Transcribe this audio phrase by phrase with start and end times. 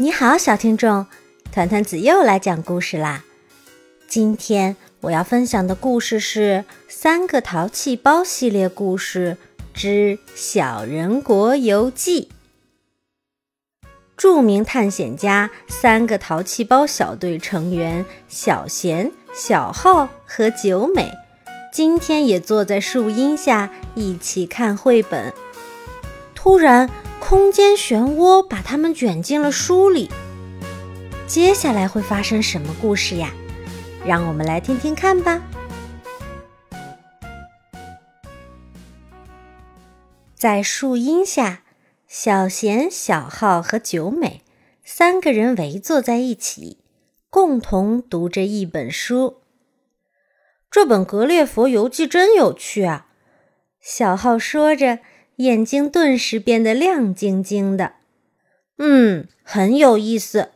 [0.00, 1.06] 你好，小听众，
[1.50, 3.24] 团团子又来讲故事啦。
[4.06, 9.36] 今天我要分享的故事是《三个淘气包》系列故事
[9.74, 12.28] 之《小人国游记》。
[14.16, 21.10] 著名探险家三个淘气包小队成员小贤、小浩和九美，
[21.72, 25.34] 今天也坐在树荫下一起看绘本。
[26.36, 26.88] 突然。
[27.28, 30.08] 空间漩涡把他们卷进了书里。
[31.26, 33.34] 接下来会发生什么故事呀？
[34.02, 35.42] 让我们来听听看吧。
[40.34, 41.64] 在树荫下，
[42.06, 44.40] 小贤、小浩和九美
[44.82, 46.78] 三个人围坐在一起，
[47.28, 49.42] 共同读着一本书。
[50.70, 53.08] 这本《格列佛游记》真有趣啊！
[53.82, 55.00] 小浩说着。
[55.38, 57.94] 眼睛顿时变得亮晶晶的，
[58.78, 60.50] 嗯，很有意思。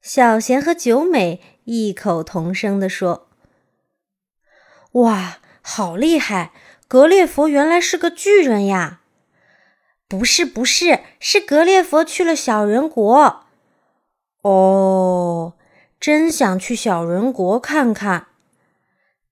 [0.00, 3.28] 小贤和九美异口同声地说
[4.92, 6.52] ：“哇，好厉害！
[6.88, 9.00] 格列佛原来是个巨人呀
[10.08, 13.44] ！”“不是，不是，是格列佛去了小人国。
[14.40, 15.52] ”“哦，
[16.00, 18.28] 真想去小人国看看。”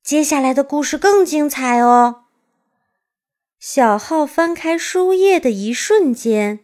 [0.05, 2.25] 接下来的故事更精彩哦。
[3.61, 6.61] 小号翻开书页的一瞬间，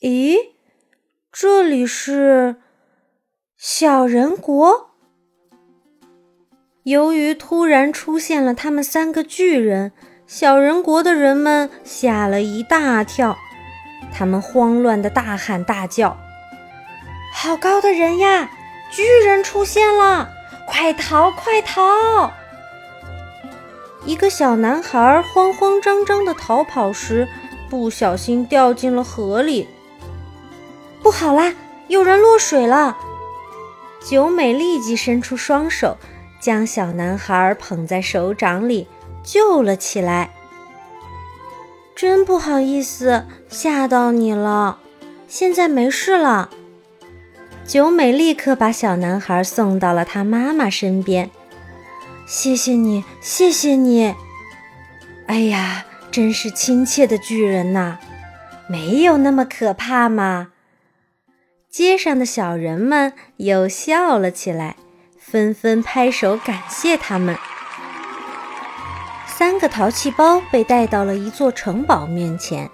[0.00, 0.36] 咦，
[1.32, 2.62] 这里是
[3.56, 4.90] 小人国。
[6.84, 9.90] 由于突然出现了他们三个巨人，
[10.28, 13.36] 小人国的人们吓了一大跳，
[14.14, 16.16] 他们慌乱的大喊大叫
[17.34, 18.48] ：“好高的人呀！
[18.92, 20.30] 巨人出现了！
[20.68, 22.32] 快逃，快逃！”
[24.04, 27.28] 一个小男孩慌慌张张地逃跑时，
[27.70, 29.68] 不小心掉进了河里。
[31.02, 31.54] 不好啦，
[31.88, 32.96] 有人落水了！
[34.04, 35.96] 九美立即伸出双手，
[36.40, 38.88] 将小男孩捧在手掌里，
[39.22, 40.30] 救了起来。
[41.94, 44.78] 真不好意思，吓到你了。
[45.28, 46.50] 现在没事了。
[47.64, 51.30] 九美立刻把小男孩送到了他妈妈身边。
[52.32, 54.14] 谢谢你，谢谢你。
[55.26, 57.98] 哎呀，真是亲切的巨人呐，
[58.66, 60.48] 没有那么可怕嘛？
[61.68, 64.76] 街上的小人们又笑了起来，
[65.18, 67.36] 纷纷拍手感谢他们。
[69.26, 72.70] 三个淘气包被带到了一座城堡面前，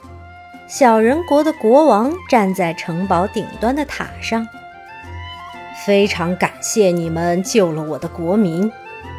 [0.68, 4.46] 小人国的国王站在城堡顶端的塔上。
[5.84, 8.70] 非常感谢你们救了我的国民。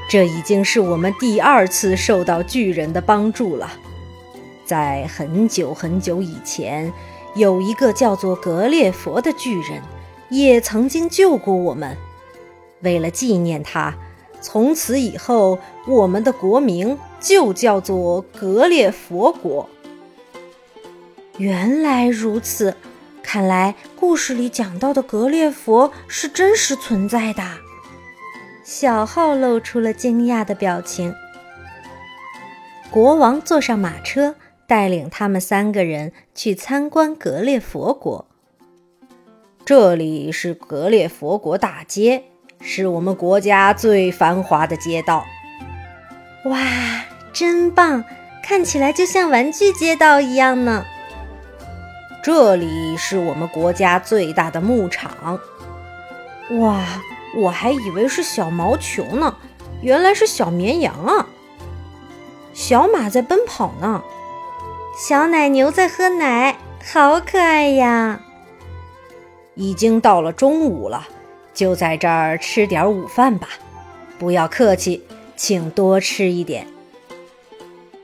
[0.09, 3.71] 这已经是我们第二次受到巨人的帮助了。
[4.65, 6.91] 在很久很久以前，
[7.35, 9.83] 有一个叫做格列佛的巨人，
[10.31, 11.95] 也曾经救过我们。
[12.81, 13.93] 为了纪念他，
[14.41, 19.69] 从此以后，我们的国名就叫做格列佛国。
[21.37, 22.75] 原来如此，
[23.21, 27.43] 看来故事里讲到的格列佛是真实存在的。
[28.71, 31.15] 小号露出了惊讶的表情。
[32.91, 34.35] 国王坐上马车，
[34.67, 38.27] 带领他们三个人去参观格列佛国。
[39.65, 42.25] 这里是格列佛国大街，
[42.61, 45.25] 是我们国家最繁华的街道。
[46.45, 46.61] 哇，
[47.33, 48.03] 真棒！
[48.43, 50.85] 看起来就像玩具街道一样呢。
[52.21, 55.39] 这里是我们国家最大的牧场。
[56.59, 56.85] 哇！
[57.35, 59.35] 我还以为是小毛球呢，
[59.81, 61.27] 原来是小绵羊啊！
[62.53, 64.03] 小马在奔跑呢，
[64.97, 68.19] 小奶牛在喝奶，好可爱呀！
[69.55, 71.07] 已经到了中午了，
[71.53, 73.49] 就在这儿吃点午饭吧。
[74.17, 76.67] 不要客气，请多吃一点。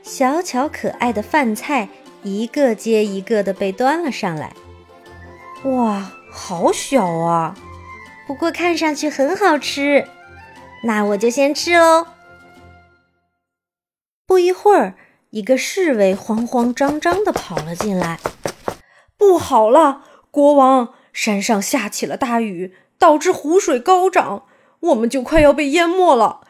[0.03, 1.89] 小巧可爱的饭菜
[2.23, 4.53] 一个接一个的被端了上来，
[5.63, 7.55] 哇，好小啊！
[8.27, 10.07] 不过看上去很好吃，
[10.83, 12.07] 那我就先吃喽。
[14.25, 14.95] 不一会儿，
[15.29, 18.19] 一个侍卫慌慌张张地跑了进来。
[19.17, 24.45] 不好了，国王，山上下起了大雨，导致湖水高涨，
[24.79, 26.41] 我们就快要被淹没了。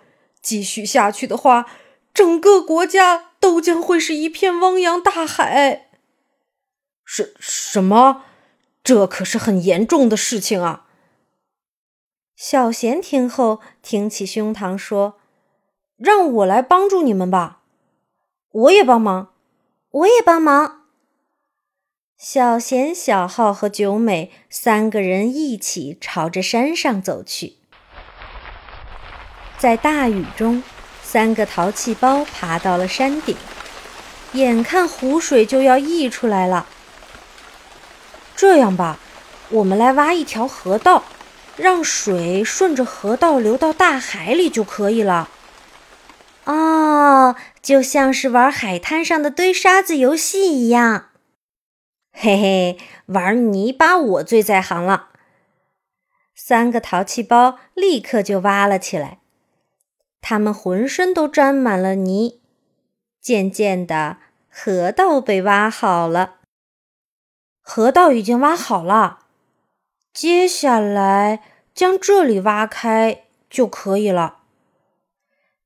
[0.42, 1.66] 继续下去的话，
[2.14, 5.88] 整个国家都将会是一片汪洋大海。
[7.04, 8.24] 什什么？
[8.84, 10.86] 这可是很严重的事情啊！
[12.36, 15.18] 小贤听后，挺起胸膛说
[15.96, 17.62] ：“让我来帮助你们吧，
[18.52, 19.30] 我也帮忙，
[19.90, 20.82] 我也帮忙。”
[22.20, 27.56] 小贤、小浩和九美三个人一起朝着山上走去。
[29.58, 30.62] 在大雨中，
[31.02, 33.38] 三个淘气包爬到了山顶，
[34.34, 36.66] 眼看湖水就要溢出来了。
[38.36, 39.00] 这样吧，
[39.50, 41.04] 我们来挖一条河道，
[41.58, 45.30] 让水顺着河道流到大海里就可以了。
[46.46, 51.10] 哦，就像是玩海滩上的堆沙子游戏一样。
[52.12, 55.10] 嘿嘿，玩泥巴我最在行了。
[56.36, 59.20] 三个淘气包立刻就挖了起来。
[60.22, 62.42] 他们浑身都沾满了泥，
[63.22, 64.18] 渐渐的，
[64.50, 66.36] 河道被挖好了。
[67.62, 69.25] 河道已经挖好了，
[70.16, 71.42] 接下来
[71.74, 74.38] 将这里挖开就可以了。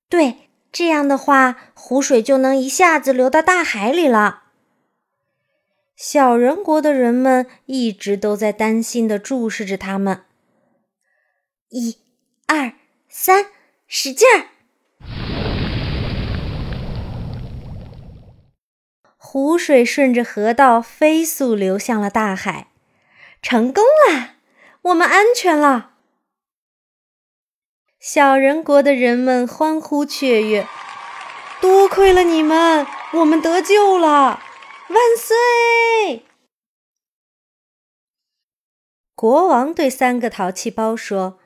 [0.09, 4.45] 对，这样的话，湖水就能一下子流到大海里了。
[5.95, 10.23] 小人国的人们一直都在担心的注视着他们。
[11.69, 11.99] 一、
[12.47, 12.73] 二、
[13.07, 13.45] 三。
[13.91, 14.49] 使劲儿！
[19.17, 22.67] 湖水顺着河道飞速流向了大海，
[23.41, 24.38] 成功了！
[24.89, 25.91] 我们安全了！
[27.99, 30.67] 小人国的人们欢呼雀跃，
[31.61, 34.41] 多亏了你们，我们得救了！
[34.89, 36.23] 万岁！
[39.13, 41.39] 国王对三个淘气包说。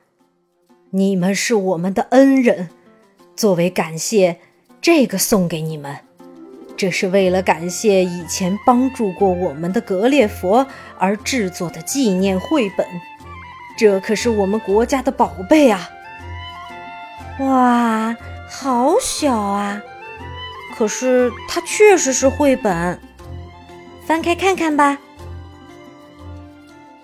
[0.90, 2.70] 你们是我们的恩人，
[3.34, 4.38] 作为感谢，
[4.80, 5.98] 这个送给你们。
[6.76, 10.66] 这是为了感谢以前帮助过我们的格列佛
[10.98, 12.86] 而制作的纪念绘本，
[13.76, 15.90] 这可是我们国家的宝贝啊！
[17.40, 18.16] 哇，
[18.48, 19.82] 好小啊！
[20.76, 23.00] 可是它确实是绘本，
[24.06, 24.98] 翻开看看吧。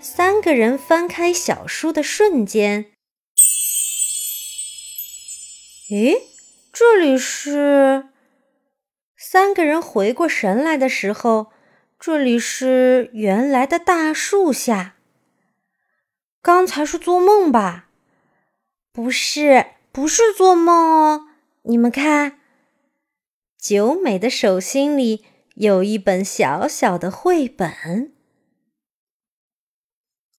[0.01, 2.87] 三个人翻开小书的瞬间。
[5.91, 6.17] 咦，
[6.73, 8.07] 这里是
[9.17, 11.53] 三个人回过神来的时候，
[11.99, 14.95] 这里是原来的大树下。
[16.43, 17.89] 刚才是做梦吧？
[18.93, 21.29] 不是，不是做梦哦。
[21.63, 22.39] 你们看，
[23.59, 28.13] 九美的手心里有一本小小的绘本。